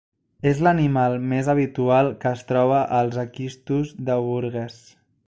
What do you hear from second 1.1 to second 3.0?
més habitual que es troba